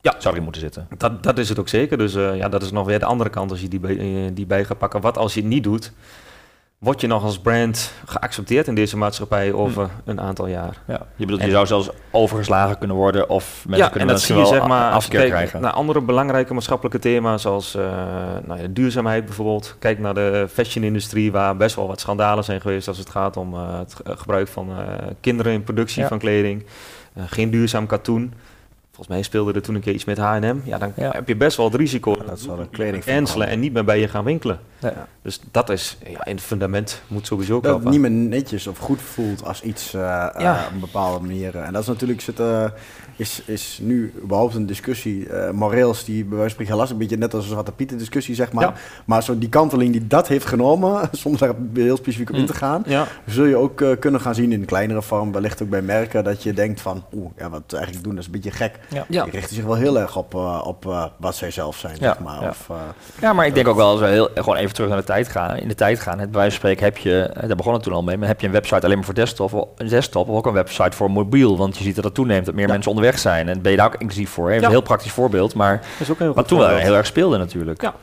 [0.00, 0.14] Ja.
[0.18, 0.88] Zou erin moeten zitten.
[0.96, 1.98] Dat, dat is het ook zeker.
[1.98, 4.46] Dus uh, ja, dat is nog weer de andere kant als je die, bij, die
[4.46, 5.00] bij gaat pakken.
[5.00, 5.92] Wat als je het niet doet?
[6.78, 10.10] Word je nog als brand geaccepteerd in deze maatschappij over hm.
[10.10, 10.82] een aantal jaar.
[10.86, 11.06] Ja.
[11.16, 14.36] Je bedoelt, je zou zelfs overgeslagen kunnen worden of mensen ja, kunnen en dat zie
[14.36, 15.60] je zeg maar afkeer kijk krijgen.
[15.60, 17.82] naar andere belangrijke maatschappelijke thema's zoals uh,
[18.44, 19.76] nou ja, duurzaamheid bijvoorbeeld.
[19.78, 23.54] Kijk naar de fashion-industrie waar best wel wat schandalen zijn geweest als het gaat om
[23.54, 24.76] uh, het gebruik van uh,
[25.20, 26.66] kinderen in productie van kleding.
[27.26, 28.32] geen duurzaam katoen.
[28.96, 30.56] Volgens mij speelde er toen een keer iets met H&M.
[30.64, 33.72] Ja, dan heb je best wel het risico dat zal een kleding cancelen en niet
[33.72, 34.60] meer bij je gaan winkelen.
[34.78, 35.08] Ja.
[35.22, 38.78] Dus dat is ja, in het fundament moet sowieso dat het niet meer netjes of
[38.78, 40.00] goed voelt als iets uh,
[40.38, 41.56] uh, op een bepaalde manier.
[41.56, 42.64] En dat is natuurlijk zit, uh,
[43.16, 45.28] is, is nu überhaupt een discussie.
[45.28, 47.98] Uh, moreels die bij wijze van spreken last, een beetje net als een Zwarte Pieten
[47.98, 48.80] discussie zeg maar.
[49.04, 52.52] Maar zo die kanteling die dat heeft genomen, zonder daar heel specifiek op in te
[52.52, 52.58] mm.
[52.58, 52.84] gaan,
[53.26, 55.32] zul je ook kunnen gaan zien in een kleinere vorm.
[55.32, 58.24] Wellicht ook bij merken dat je denkt van, oeh, ja, wat we eigenlijk doen dat
[58.24, 58.78] is een beetje gek.
[58.88, 59.04] Ja.
[59.08, 62.42] Die richten zich wel heel erg op, op wat zij zelf zijn, zeg maar.
[62.42, 62.48] Ja.
[62.48, 62.70] Of,
[63.20, 65.28] ja, maar ik denk ook wel als we heel, gewoon even terug naar de tijd
[65.28, 66.18] gaan, in de tijd gaan.
[66.18, 68.40] Het bij wijze van spreken heb je, daar begon het toen al mee, maar heb
[68.40, 71.56] je een website alleen maar voor desktop, een desktop of ook een website voor mobiel,
[71.56, 73.86] want je ziet dat het toeneemt, dat meer mensen onderweg zijn en ben je daar
[73.86, 74.50] ook inclusief voor.
[74.50, 77.38] Even een heel praktisch voorbeeld, maar is ook heel wat toen wel heel erg speelde
[77.38, 77.82] natuurlijk.
[77.82, 77.94] Ja.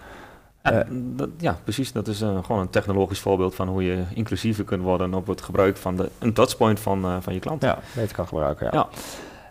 [0.71, 1.91] Uh, dat, ja, precies.
[1.91, 5.41] Dat is uh, gewoon een technologisch voorbeeld van hoe je inclusiever kunt worden op het
[5.41, 7.61] gebruik van de, een touchpoint van, uh, van je klant.
[7.63, 8.69] Ja, beter kan gebruiken.
[8.71, 8.87] Ja.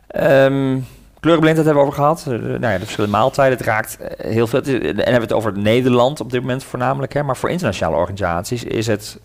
[0.09, 0.45] ja.
[0.45, 0.87] Um,
[1.23, 2.25] Kleurenblindheid hebben we over gehad.
[2.29, 3.59] Uh, nou ja, de verschillende maaltijden.
[3.59, 4.63] Het raakt heel veel.
[4.63, 7.13] En hebben we het over Nederland op dit moment voornamelijk.
[7.13, 7.23] Hè.
[7.23, 9.19] Maar voor internationale organisaties is het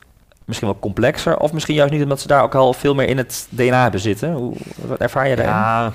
[0.46, 1.38] misschien wel complexer.
[1.38, 4.00] Of misschien juist niet omdat ze daar ook al veel meer in het DNA hebben
[4.00, 4.34] zitten.
[4.34, 4.54] Hoe
[4.88, 5.54] wat ervaar je daarin?
[5.54, 5.92] Ja,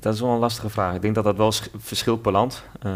[0.00, 0.94] dat is wel een lastige vraag.
[0.94, 2.62] Ik denk dat dat wel verschilt per land.
[2.86, 2.92] Uh,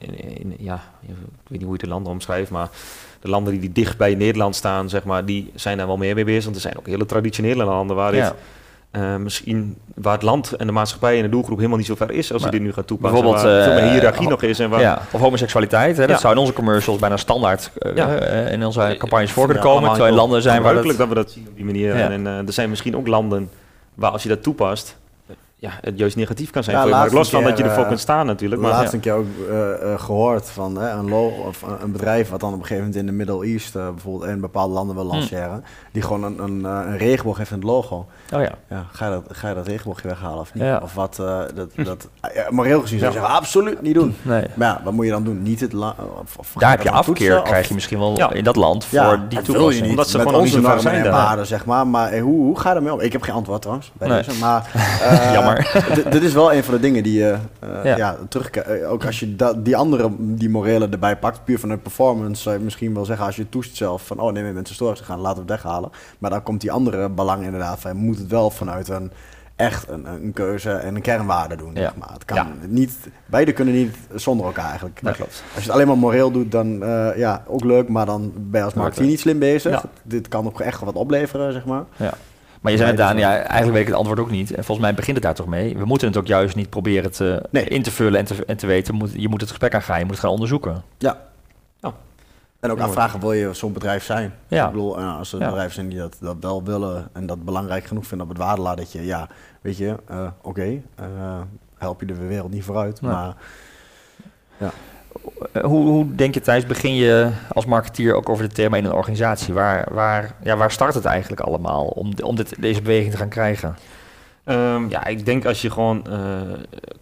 [0.00, 1.14] in, ja, ik
[1.48, 2.68] weet niet hoe je de landen omschrijft, maar
[3.20, 6.14] de landen die, die dicht bij Nederland staan, zeg maar, die zijn daar wel meer
[6.14, 6.44] mee bezig.
[6.44, 8.32] Want er zijn ook hele traditionele landen waar dit
[8.96, 12.10] uh, misschien waar het land en de maatschappij en de doelgroep helemaal niet zo ver
[12.10, 13.20] is als je dit nu gaat toepassen.
[13.20, 14.58] Bijvoorbeeld waar veel meer hiërarchie nog is.
[14.58, 14.80] En waar...
[14.80, 15.96] ja, of homoseksualiteit.
[15.96, 19.88] Hè, dat zou in onze commercials bijna standaard uh, in onze campagnes voor kunnen komen.
[19.88, 20.96] Terwijl in landen zijn waar dat...
[20.96, 21.94] dat we dat zien op die manier.
[21.94, 23.50] En, en er zijn misschien ook landen
[23.94, 24.96] waar als je dat toepast,
[25.58, 26.96] ja, het juist negatief kan zijn ja, voor je.
[26.96, 28.60] Maar los van dat je ervoor kunt staan natuurlijk.
[28.60, 32.58] Maar, laatst een keer ook uh, gehoord van een, of een bedrijf wat dan op
[32.58, 35.10] een gegeven moment in de Middle East uh, bijvoorbeeld in bepaalde landen wil hm.
[35.10, 38.06] lanceren, die gewoon een, een, een, regenboog heeft in het logo.
[38.34, 38.52] Oh ja.
[38.70, 40.62] ja ga, je dat, ga je dat regenboogje weghalen of niet?
[40.62, 40.80] Ja.
[40.82, 41.16] Of wat,
[41.54, 42.08] dat, dat
[42.50, 44.16] moreel gezien zou je zeggen, absoluut niet doen.
[44.22, 44.44] Nee.
[44.54, 45.42] Maar ja, wat moet je dan doen?
[45.42, 48.84] Niet het of, of Daar heb je afkeer, krijg je misschien wel in dat land
[48.84, 49.88] voor die toepassing.
[49.88, 51.86] Omdat ze gewoon onze normen en waarden, zeg maar.
[51.86, 53.00] Maar hoe, hoe ga je ermee om?
[53.00, 54.70] Ik heb geen antwoord trouwens, bij deze, maar...
[56.10, 57.36] dit is wel een van de dingen die je
[57.84, 58.16] uh, ja.
[58.28, 58.50] terug...
[58.50, 62.56] Eh, ook als je die andere, die morele erbij pakt, puur van de performance, zou
[62.56, 65.46] je misschien wel zeggen als je toest zelf van, oh nee, mensen storen gaan, laten
[65.46, 65.90] we het weghalen.
[66.18, 69.12] Maar dan komt die andere belang inderdaad van, je moet het wel vanuit een
[69.56, 71.74] echt een, een keuze en een kernwaarde doen.
[71.74, 71.80] Ja.
[71.80, 72.12] Zeg maar.
[72.12, 72.48] het kan ja.
[72.66, 72.92] niet,
[73.26, 74.98] beide kunnen niet zonder elkaar eigenlijk.
[75.02, 75.42] Dat klopt.
[75.54, 78.60] Als je het alleen maar moreel doet, dan uh, ja, ook leuk, maar dan ben
[78.60, 79.72] je als marketeer niet slim bezig.
[79.72, 79.82] Ja.
[80.02, 81.84] Dit kan ook echt wat opleveren, zeg maar.
[81.96, 82.14] Ja.
[82.66, 84.50] Maar je zei het, Daan, ja, eigenlijk weet ik het antwoord ook niet.
[84.50, 85.76] En volgens mij begint het daar toch mee.
[85.76, 88.66] We moeten het ook juist niet proberen te, in te vullen en te, en te
[88.66, 89.10] weten.
[89.12, 90.82] Je moet het gesprek aangaan, je moet het gaan onderzoeken.
[90.98, 91.20] Ja.
[91.80, 91.92] Oh.
[92.60, 94.34] En ook afvragen, wil je zo'n bedrijf zijn?
[94.48, 94.64] Ja.
[94.64, 95.46] Ik bedoel, als er ja.
[95.46, 98.76] bedrijven zijn die dat, dat wel willen en dat belangrijk genoeg vinden op het waarde
[98.76, 99.28] dat je, ja,
[99.60, 101.40] weet je, uh, oké, okay, uh,
[101.78, 103.34] help je de wereld niet vooruit, maar...
[104.58, 104.70] Ja.
[105.52, 108.84] Eh, hoe, hoe, denk je Thijs, begin je als marketeer ook over dit thema in
[108.84, 109.54] een organisatie?
[109.54, 113.28] Waar, waar, ja, waar start het eigenlijk allemaal om, om dit, deze beweging te gaan
[113.28, 113.76] krijgen?
[114.44, 116.40] Ehm, ja, ik denk als je gewoon uh,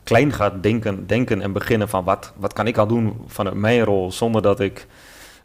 [0.02, 3.84] klein gaat denken, denken en beginnen van wat, wat kan ik al doen vanuit mijn
[3.84, 4.86] rol zonder dat ik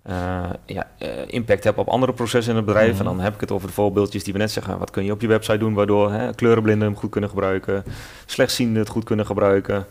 [0.10, 3.00] uh, ja, uh, impact heb op andere processen in het bedrijf.
[3.00, 4.80] En dan heb ik het over de voorbeeldjes die we net zeggen.
[4.80, 7.84] Wat kun je op je website doen waardoor hè, kleurenblinden hem goed kunnen gebruiken,
[8.26, 9.86] slechtzienden het goed kunnen gebruiken.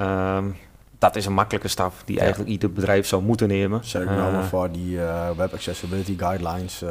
[0.00, 0.56] Um,
[1.04, 3.80] dat is een makkelijke stap die eigenlijk ieder bedrijf zou moeten nemen.
[3.82, 4.98] Zeker uh, voor die
[5.36, 6.82] web accessibility guidelines.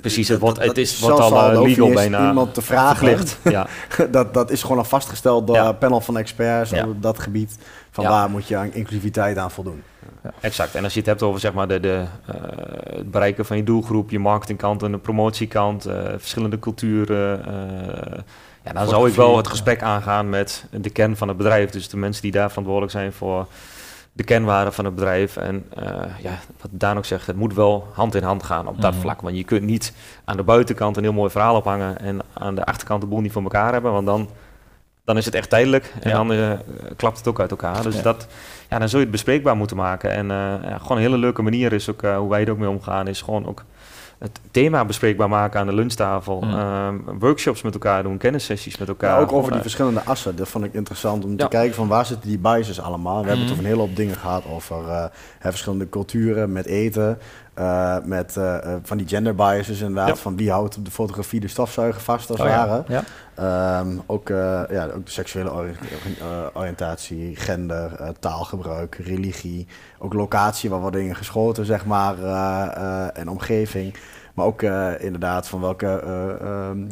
[0.00, 3.18] Precies, het, wordt, het is, wordt al legal bijna iemand te vragen.
[3.44, 3.66] ja.
[4.10, 7.58] dat, dat is gewoon al vastgesteld door een panel van experts op dat gebied.
[7.90, 9.82] Van waar moet je aan inclusiviteit aan voldoen.
[10.22, 10.32] Ja.
[10.40, 10.74] Exact.
[10.74, 12.34] En als je het hebt over zeg maar, de, de, uh,
[12.96, 17.44] het bereiken van je doelgroep, je marketingkant en de promotiekant, uh, verschillende culturen.
[18.64, 21.70] Ja, dan zou ik wel het gesprek aangaan met de kern van het bedrijf.
[21.70, 23.46] Dus de mensen die daar verantwoordelijk zijn voor
[24.12, 25.36] de kenwaarden van het bedrijf.
[25.36, 25.64] En
[26.22, 29.00] ja, wat Daan ook zegt, het moet wel hand in hand gaan op dat mhm.
[29.00, 29.20] vlak.
[29.20, 29.92] Want je kunt niet
[30.24, 33.32] aan de buitenkant een heel mooi verhaal ophangen en aan de achterkant de boel niet
[33.32, 33.92] voor elkaar hebben.
[33.92, 34.28] Want dan
[35.10, 36.52] dan is het echt tijdelijk en dan uh,
[36.96, 37.82] klapt het ook uit elkaar.
[37.82, 38.26] Dus dat,
[38.68, 40.10] ja, dan zul je het bespreekbaar moeten maken.
[40.10, 42.68] En uh, ja, gewoon een hele leuke manier is ook, hoe wij er ook mee
[42.68, 43.64] omgaan, is gewoon ook
[44.20, 46.40] het thema bespreekbaar maken aan de lunchtafel.
[46.40, 46.54] Mm.
[46.54, 49.16] Ehm, workshops met elkaar doen, kennissessies met elkaar.
[49.16, 50.36] Ja, ook over die verschillende assen.
[50.36, 53.22] Dat vond ik interessant om te kijken van waar zitten die biases allemaal.
[53.22, 53.50] We hebben het mm.
[53.52, 55.04] over een hele hoop dingen gehad over uh,
[55.40, 57.18] verschillende culturen met eten.
[57.60, 60.18] Uh, met uh, van die gender biases inderdaad.
[60.18, 62.84] Van wie houdt op de fotografie de stofzuiger vast als oh, ware.
[62.88, 63.80] Ja.
[63.80, 64.28] Um, ook,
[64.68, 65.74] ja, ook de seksuele ori
[66.52, 69.66] oriëntatie, gender, taalgebruik, religie.
[69.98, 72.22] Ook locatie waar worden dingen geschoten, zeg maar.
[73.12, 73.94] en omgeving.
[74.34, 74.62] Maar ook
[75.00, 76.00] inderdaad van welke
[76.40, 76.86] ehm,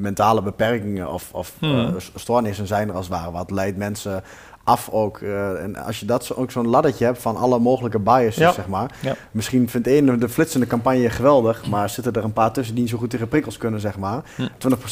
[0.00, 1.94] mentale beperkingen of, of hmm.
[2.14, 3.30] stoornissen zijn er als het ware.
[3.30, 4.22] Wat leidt mensen
[4.68, 5.18] af ook.
[5.18, 8.68] Uh, en als je dat zo, ook zo'n laddertje hebt van alle mogelijke biases, zeg
[8.68, 8.94] maar.
[9.02, 9.14] Ja.
[9.30, 12.92] Misschien vindt één de flitsende campagne geweldig, maar zitten er een paar tussen die niet
[12.92, 14.22] zo goed tegen prikkels kunnen, zeg maar.
[14.36, 14.42] Hm.
[14.42, 14.46] 20%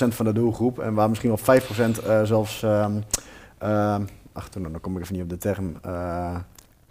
[0.09, 2.63] van de doelgroep en waar misschien wel 5% uh, zelfs...
[2.63, 3.97] Uh,
[4.33, 5.77] ach, dan kom ik even niet op de term.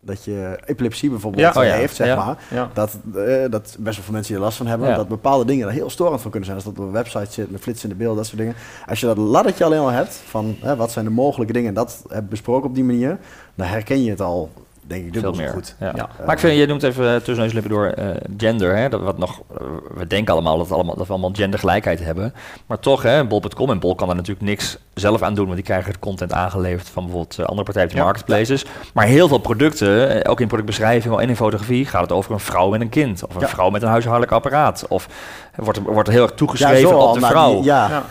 [0.06, 1.62] Dat je epilepsie bijvoorbeeld ja.
[1.62, 1.74] oh, ja.
[1.74, 2.38] heeft, zeg maar.
[2.74, 4.96] Dat, uh, dat best wel veel mensen hier last van hebben.
[4.96, 6.64] Dat bepaalde dingen er heel storend van kunnen zijn.
[6.64, 8.56] Als dat op een website zit met flitsende beelden, dat soort dingen.
[8.88, 12.04] Als je dat laddertje alleen al hebt van wat zijn de mogelijke dingen en dat
[12.08, 13.18] hebt besproken op die manier,
[13.56, 14.52] dan herken je het al
[14.88, 15.54] denk ik dubbel Veel meer.
[15.54, 15.76] goed.
[15.80, 15.92] Ja.
[15.96, 16.10] ja.
[16.26, 18.06] Maar ik vind, je noemt even uh, tussen lippen door uh,
[18.38, 18.76] gender.
[18.76, 22.34] Hè, dat wat nog, uh, we denken allemaal dat, allemaal dat we allemaal gendergelijkheid hebben.
[22.66, 25.66] Maar toch, hè, bol.com en Bol kan er natuurlijk niks zelf aan doen, want die
[25.66, 28.04] krijgen het content aangeleverd van bijvoorbeeld andere partijen die ja.
[28.04, 28.66] marketplaces.
[28.94, 32.70] Maar heel veel producten, ook in productbeschrijving en in fotografie, gaat het over een vrouw
[32.70, 33.26] met een kind.
[33.26, 34.86] Of een vrouw met een huishoudelijk apparaat.
[34.88, 35.08] Of
[35.56, 37.64] wordt, wordt heel erg toegeschreven op de vrouw.
[37.64, 38.04] ja.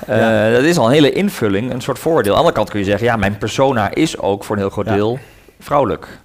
[0.52, 2.32] dat is al een hele invulling, een soort voordeel.
[2.32, 4.70] Aan de andere kant kun je zeggen, ja, mijn persona is ook voor een heel
[4.70, 5.18] groot deel
[5.58, 6.18] vrouwelijk.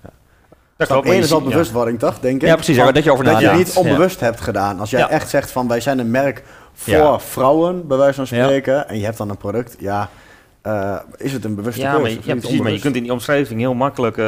[0.87, 2.19] Dat één is al bewustwording, toch?
[2.19, 2.47] Denk ik.
[2.47, 2.77] Ja, precies.
[2.77, 4.79] dat je over Dat je niet onbewust hebt gedaan.
[4.79, 8.89] Als jij echt zegt van wij zijn een merk voor vrouwen, bij wijze van spreken,
[8.89, 10.09] en je hebt dan een product, ja.
[10.63, 12.15] Uh, is het een bewuste ja, keuze?
[12.15, 14.25] Maar, ja, precies, maar je kunt in die omschrijving heel makkelijk uh,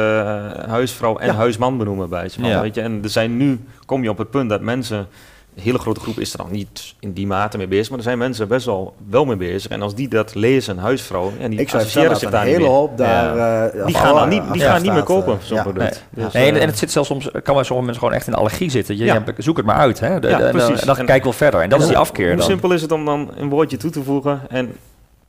[0.68, 2.60] huisvrouw en huisman benoemen bij je.
[2.60, 2.80] Weet je?
[2.80, 5.08] En er zijn nu, kom je op het punt dat mensen
[5.54, 8.04] een hele grote groep is er nog niet in die mate mee bezig, maar er
[8.04, 9.70] zijn mensen best wel wel mee bezig.
[9.70, 12.96] En als die dat lezen, huisvrouw, en die ik associëren zich daar een hele hoop
[12.96, 13.36] daar.
[13.36, 13.72] Ja.
[13.74, 15.62] Uh, die gaan, dan niet, die gaan niet meer kopen zo'n ja.
[15.62, 16.04] product.
[16.10, 18.34] Nee, dus, nee en het zit zelfs soms, kan bij sommige mensen gewoon echt in
[18.34, 18.96] allergie zitten.
[18.96, 19.22] Je, ja.
[19.36, 20.20] zoek het maar uit, hè.
[20.20, 21.60] De, en, dan, dan en, kijk wel verder.
[21.60, 22.32] En dat is die afkeer.
[22.32, 24.76] Hoe simpel is het om dan een woordje toe te voegen en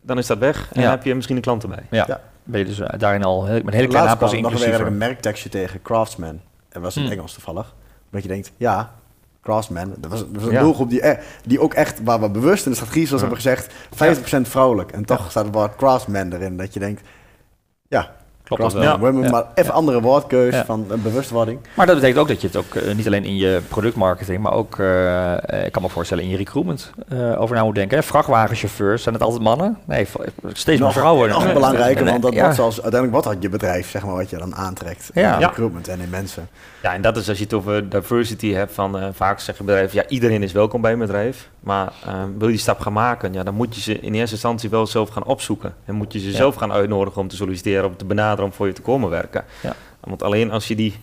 [0.01, 1.83] dan is dat weg en dan heb je misschien een klant erbij.
[1.89, 2.21] Ja.
[2.43, 5.49] Ben je dus eh, daarin al met een hele kleine aanpassing nog weer een merktekstje
[5.49, 6.39] tegen Craftsman.
[6.69, 7.12] En was in hmm.
[7.12, 7.73] Engels toevallig.
[8.12, 8.93] Dat je denkt, ja,
[9.43, 9.93] Craftsman.
[9.97, 11.01] Dat was, dat was een doelgroep die,
[11.45, 13.27] die ook echt, waar we bewust in de strategie, zoals ja.
[13.27, 13.73] hebben gezegd,
[14.47, 14.91] 50% vrouwelijk.
[14.91, 16.58] En toch staat het woord Craftsman erin.
[16.58, 17.01] Dat je denkt,
[17.88, 18.15] ja,
[18.55, 19.21] Klopt dat wel.
[19.21, 19.29] Ja.
[19.29, 21.59] Maar even andere woordkeus van een bewustwording.
[21.73, 24.53] Maar dat betekent ook dat je het ook uh, niet alleen in je productmarketing, maar
[24.53, 25.33] ook, uh,
[25.65, 27.97] ik kan me voorstellen, in je recruitment uh, over na moet denken.
[27.97, 28.03] Hè?
[28.03, 29.77] Vrachtwagenchauffeurs, zijn het altijd mannen?
[29.85, 30.07] Nee,
[30.53, 31.29] steeds meer vrouwen.
[31.29, 34.55] Nog belangrijker, want dat wordt zelfs uiteindelijk wat je bedrijf, zeg maar, wat je dan
[34.55, 36.47] aantrekt in recruitment en in mensen.
[36.81, 40.07] Ja, en dat is als je het over diversity hebt van vaak zeggen bedrijven, ja,
[40.07, 41.49] iedereen is welkom bij een bedrijf.
[41.59, 41.91] Maar
[42.37, 44.87] wil je die stap gaan maken, ja, dan moet je ze in eerste instantie wel
[44.87, 45.73] zelf gaan opzoeken.
[45.85, 48.67] En moet je ze zelf gaan uitnodigen om te solliciteren, om te benaderen om voor
[48.67, 49.43] je te komen werken.
[49.62, 49.75] Ja.
[49.99, 50.95] Want alleen als je die,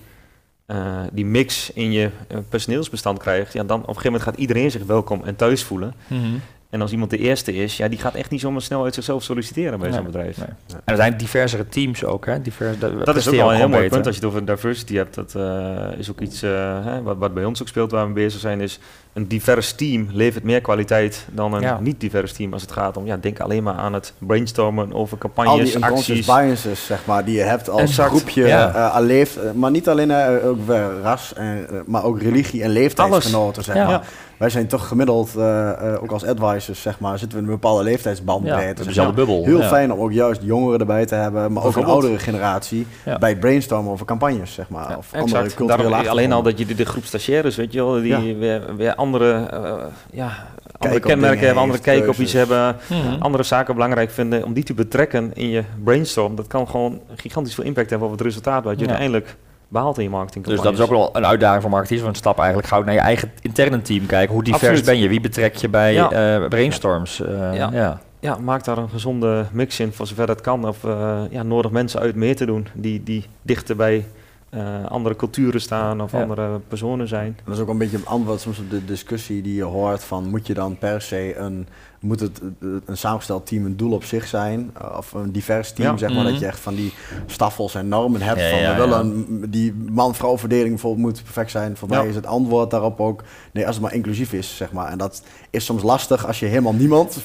[0.67, 4.39] uh, die mix in je uh, personeelsbestand krijgt, ja, dan op een gegeven moment gaat
[4.39, 5.95] iedereen zich welkom en thuis voelen.
[6.07, 6.41] Mm -hmm.
[6.71, 9.23] En als iemand de eerste is, ja, die gaat echt niet zomaar snel uit zichzelf
[9.23, 10.37] solliciteren bij zo'n bedrijf.
[10.37, 10.47] Nee.
[10.69, 12.43] En er zijn diversere teams ook, hè?
[12.43, 15.15] Divers, dat is ook wel een heel mooi punt als je het over diversity hebt.
[15.15, 18.41] Dat uh, is ook iets hè, wat, wat bij ons ook speelt waar we bezig
[18.41, 18.79] zijn, is
[19.13, 21.79] een divers team levert meer kwaliteit dan een Ja.
[21.81, 25.19] niet divers team als het gaat om, ja, denk alleen maar aan het brainstormen over
[25.35, 26.27] Al die campagnes, acties.
[26.27, 28.75] biases, zeg maar, die je hebt als Exact, groepje ja.
[28.75, 30.59] eh, aan leeft, eh, maar niet alleen eh, ook
[31.03, 33.87] ras, en, maar ook religie en leeftijdsgenoten, zeg Ja.
[33.87, 34.07] maar.
[34.37, 37.55] Wij zijn toch gemiddeld, eh, eh, ook als advisors, zeg maar, zitten we in een
[37.59, 38.67] bepaalde leeftijdsbandbreedte.
[38.67, 39.45] Ja, Dus dezelfde bubbel.
[39.45, 39.69] Heel ja.
[39.69, 43.19] fijn om ook juist jongeren erbij te hebben, maar ook een oudere generatie Ja.
[43.19, 44.91] bij het brainstormen over campagnes, zeg maar.
[44.91, 45.55] Ja, of andere Exact.
[45.55, 48.21] culturele Daarom, alleen al dat je de, de groep stagiaires, weet je wel, die Ja.
[48.39, 49.73] weer, weer andere, eh,
[50.13, 50.33] ja,
[50.79, 53.21] andere kenmerken hebben, andere kijk op iets hebben, Mhm.
[53.23, 57.55] andere zaken belangrijk vinden, om die te betrekken in je brainstorm, dat kan gewoon gigantisch
[57.55, 58.87] veel impact hebben op het resultaat wat je Ja.
[58.91, 59.37] uiteindelijk
[59.69, 60.79] behaalt in je Dus marketingcampagnes.
[60.79, 62.01] dat is ook wel een uitdaging voor marketeers.
[62.03, 64.35] Want een stap eigenlijk gauw naar je eigen interne team kijken.
[64.35, 64.85] Hoe divers Absoluut.
[64.85, 65.09] ben je?
[65.09, 66.11] Wie betrek je bij Ja.
[66.11, 67.21] eh, brainstorms?
[67.21, 67.71] Eh, Ja.
[67.73, 68.01] ja.
[68.21, 70.69] Ja, maak daar een gezonde mix in voor zover dat kan.
[70.69, 74.05] Of eh, ja, nodig mensen uit meer te doen die, die dichter bij
[74.51, 76.21] eh, andere culturen staan of Ja.
[76.23, 77.39] andere personen zijn.
[77.45, 80.29] Dat is ook een beetje een antwoord soms op de discussie die je hoort van
[80.29, 81.67] moet je dan per se een
[82.01, 85.73] moet het eh, een samengesteld team een doel op zich zijn eh, of een divers
[85.73, 85.97] team Ja.
[85.97, 86.31] zeg maar Mhm.
[86.31, 86.93] dat je echt van die
[87.27, 89.15] staffels en normen hebt Ja, van ja, we willen ja.
[89.15, 91.77] een- die man-vrouw verdeling bijvoorbeeld moet perfect zijn.
[91.77, 91.97] Voor Ja.
[91.99, 94.99] mij is het antwoord daarop ook nee als het maar inclusief is zeg maar en
[94.99, 97.21] dat is soms lastig als je helemaal niemand als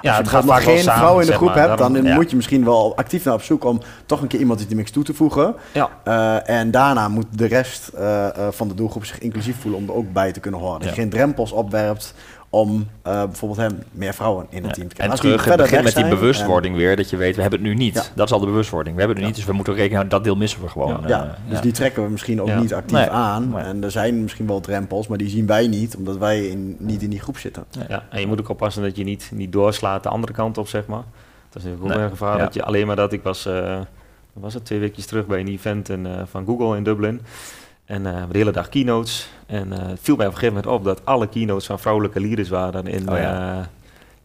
[0.00, 1.56] je het gaat geen samen, vrouw in de groep maar.
[1.58, 2.14] hebt dan Daarom- ja.
[2.16, 4.76] moet je misschien wel actief naar op zoek om toch een keer iemand in die
[4.76, 5.54] mix toe te voegen.
[5.72, 8.00] Ja, Uh, en daarna moet de rest uh,
[8.38, 10.74] uh, van de doelgroep zich inclusief voelen om er ook bij te kunnen horen.
[10.80, 10.94] Dat Ja.
[10.94, 12.14] je geen drempels opwerpt
[12.50, 12.70] om
[13.06, 15.10] uh, bijvoorbeeld hem meer vrouwen in het team te En krijgen.
[15.10, 16.96] Als die terug, het begint met die bewustwording weer.
[16.96, 17.94] Dat je weet, we hebben het nu niet.
[17.94, 18.02] Ja.
[18.14, 18.94] Dat is al de bewustwording.
[18.94, 20.68] We hebben het nu niet, dus we moeten ook rekenen houden, dat deel missen we
[20.68, 20.96] gewoon.
[20.96, 22.60] En, Eh, ja, dus die trekken we misschien ook Ja.
[22.60, 23.10] niet actief Nee.
[23.10, 23.48] aan.
[23.50, 23.62] Nee.
[23.62, 27.02] En er zijn misschien wel drempels, maar die zien wij niet, omdat wij in, niet
[27.02, 27.64] in die groep zitten.
[27.88, 30.68] ja, en je moet ook oppassen dat je niet, niet doorslaat de andere kant op,
[30.68, 31.02] zeg maar.
[31.50, 32.04] Dat is natuurlijk ook Nee.
[32.04, 32.36] een gevaar.
[32.38, 32.44] Ja.
[32.44, 33.78] Dat je alleen maar dat ik was, eh,
[34.32, 37.20] was het twee weekjes terug bij een event in, eh, van Google in Dublin.
[37.86, 39.28] En eh, de hele dag keynotes.
[39.46, 42.20] En eh, het viel mij op een gegeven moment op dat alle keynotes van vrouwelijke
[42.20, 43.52] leaders waren in, Oh ja.
[43.58, 43.64] eh,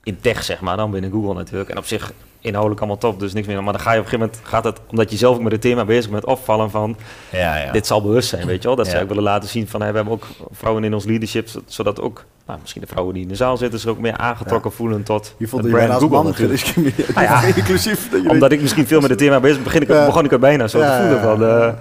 [0.04, 1.70] in tech, zeg maar, dan binnen Google natuurlijk.
[1.70, 3.64] En op zich inhoudelijk allemaal top, dus niks meer.
[3.64, 5.52] Maar dan ga je op een gegeven moment, gaat het, omdat je zelf ook met
[5.52, 6.98] het thema bezig bent, opvallen van,
[7.32, 7.72] ja, ja.
[7.72, 8.78] dit zal bewust zijn, weet je wel.
[8.78, 11.48] Dat zij ook willen laten zien van, hey, we hebben ook vrouwen in ons leadership,
[11.48, 14.18] zo- zodat ook, nou, misschien de vrouwen die in de zaal zitten, zich ook meer
[14.18, 16.60] aangetrokken voelen tot Je voelt het je bijna als Google man natuurlijk.
[16.60, 17.16] gediscrimineerd.
[17.16, 17.42] Ah, ja.
[17.62, 18.10] Inclusief.
[18.12, 20.32] dat je Omdat ik misschien veel met het thema bezig ben, begin ik, begon ik
[20.32, 21.76] er bijna zo te voelen van,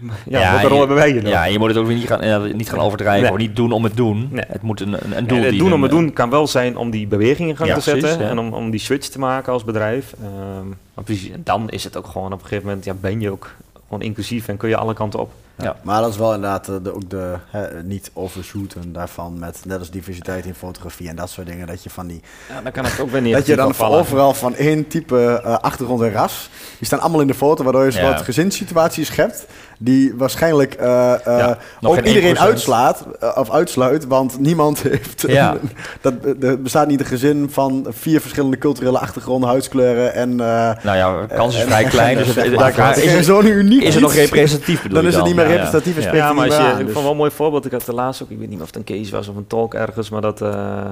[0.00, 0.12] ja.
[0.24, 1.26] eh, ja, welke rol je- hebben wij hier?
[1.26, 3.22] Ja, je moet het ook weer niet gaan, eh, niet gaan overdrijven.
[3.22, 3.30] Nee.
[3.32, 4.28] Of niet doen om het doen.
[4.30, 4.44] Nee.
[4.48, 6.90] Het moet een, een, een doel het doen om het doen kan wel zijn om
[6.90, 9.52] die beweging in gang Ja, te zetten precies, en om, om die switch te maken
[9.52, 10.14] als bedrijf.
[10.22, 13.30] Ehm, precies, en dan is het ook gewoon op een gegeven moment, ja, ben je
[13.30, 13.54] ook
[13.88, 15.32] gewoon inclusief en kun je alle kanten op.
[15.58, 15.76] Ja.
[15.82, 19.78] Maar dat is wel inderdaad eh, de, ook de hè, niet overshooten daarvan met net
[19.78, 21.66] als diversiteit in fotografie en dat soort dingen.
[21.66, 23.34] Dat je van die Ja, dan kan het ook weer niet.
[23.34, 26.50] Dat je dan overal van één type eh, achtergrond en ras.
[26.78, 28.10] Die staan allemaal in de foto, waardoor je een Ja.
[28.12, 29.46] soort gezinssituatie schept.
[29.78, 32.38] Die waarschijnlijk eh, eh, Ja, nog ook iedereen 1%.
[32.38, 34.06] uitslaat of uitsluit.
[34.06, 35.24] Want niemand heeft.
[35.26, 35.56] Ja.
[36.00, 40.30] dat, er bestaat niet een gezin van vier verschillende culturele achtergronden, huidskleuren en.
[40.30, 40.36] eh,
[40.82, 42.16] Nou ja, kans is en- vrij en- klein.
[42.16, 45.08] Dus het, daar- het is, het, zo'n uniek is het nog representatief bedoel Dan je
[45.10, 46.32] is het niet meer Ja, ja.
[46.32, 47.64] maar als je, aan, ik dus- vond wel een mooi voorbeeld.
[47.64, 49.46] Ik had de laatst ook, ik weet niet of het een case was of een
[49.46, 50.84] talk ergens, maar dat eh,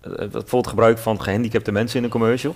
[0.00, 2.54] het bijvoorbeeld gebruik van gehandicapte mensen in een commercial,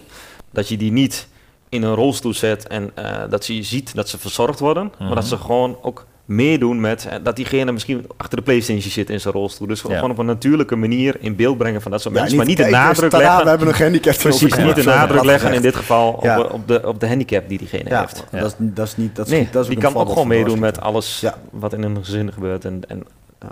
[0.50, 1.28] dat je die niet
[1.68, 5.08] in een rolstoel zet en eh, dat ze je ziet dat ze verzorgd worden, maar
[5.08, 5.26] dat Mhm.
[5.26, 9.35] ze gewoon ook meedoen met eh, dat diegene misschien achter de PlayStation zit in zijn
[9.35, 9.66] rolstoel.
[9.66, 10.09] Dus gewoon Ja.
[10.09, 12.64] op een natuurlijke manier in beeld brengen van dat soort Ja, mensen, maar niet de
[12.69, 13.43] nadruk tada, leggen.
[13.45, 16.40] We hebben een Precies, niet de nadruk leggen in dit geval Ja.
[16.40, 18.25] op, op, de, op de handicap die diegene Ja, heeft.
[18.33, 18.38] Ja.
[18.40, 19.16] Dat, is, dat is niet.
[19.16, 21.35] Dat is, Nee, dat is die kan ook gewoon meedoen met alles Ja.
[21.51, 22.64] wat in een gezin gebeurt.
[22.64, 23.03] En, en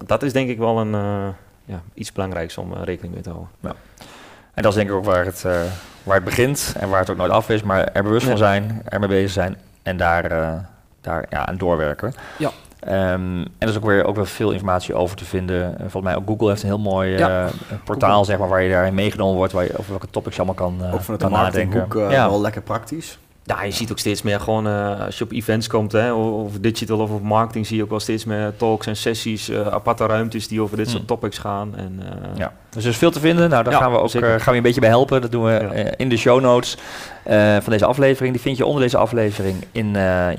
[0.06, 1.28] dat is denk ik wel een, eh,
[1.64, 3.50] ja, iets belangrijks om eh, rekening mee te houden.
[4.54, 5.60] En dat is denk ik ook waar het, eh,
[6.02, 7.62] waar het begint en waar het ook nooit af is.
[7.62, 10.52] Maar er bewust van zijn, er mee bezig zijn en daar, eh,
[11.00, 12.14] daar ja, aan doorwerken.
[12.38, 12.50] Ja.
[12.80, 12.94] Ehm,
[13.40, 15.72] en er is ook weer ook wel veel informatie over te vinden.
[15.72, 17.48] Eh, volgens mij ook Google heeft een heel mooi eh, Ja.
[17.84, 18.24] portaal, Google.
[18.24, 20.84] zeg maar, waar je daarin meegenomen wordt, waar je, over welke topics je allemaal kan,
[20.86, 21.68] eh Ook vanuit de kan nadenken.
[21.78, 22.28] marketinghoek uh, ja.
[22.30, 23.18] wel lekker praktisch.
[23.44, 26.52] Ja, je ziet ook steeds meer gewoon uh, als je op events komt, hè, of
[26.60, 30.06] digital of op marketing, zie je ook wel steeds meer talks en sessies, uh, aparte
[30.06, 30.94] ruimtes die over dit Hmm.
[30.94, 31.76] soort topics gaan.
[31.76, 32.52] En, uh, ja.
[32.78, 33.50] Dus er is veel te vinden.
[33.50, 34.28] Nou, daar Ja, gaan we ook zeker.
[34.28, 35.20] gaan we je een beetje bij helpen.
[35.20, 35.84] Dat doen we Ja.
[35.84, 36.76] uh, in de show notes
[37.26, 38.32] uh, van deze aflevering.
[38.32, 39.90] Die vind je onder deze aflevering in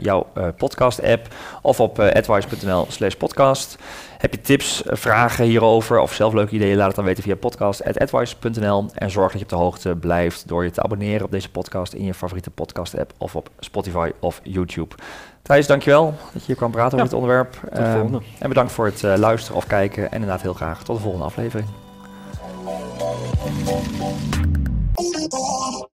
[0.01, 1.27] jouw podcast-app
[1.61, 3.77] of op advice.nl slash podcast.
[4.17, 8.85] Heb je tips, vragen hierover of zelf leuke ideeën, laat het dan weten via podcast.advice.nl.
[8.95, 11.93] En zorg dat je op de hoogte blijft door je te abonneren op deze podcast
[11.93, 14.95] in je favoriete podcast-app of op Spotify of YouTube.
[15.41, 17.51] Thijs, dankjewel dat je hier kwam praten Ja, over dit onderwerp.
[17.73, 18.19] Tot de volgende.
[18.39, 20.03] En bedankt voor het luisteren of kijken.
[20.05, 21.67] En inderdaad heel graag tot de volgende aflevering.
[25.01, 25.43] いいとこ
[25.81, 25.89] ろ!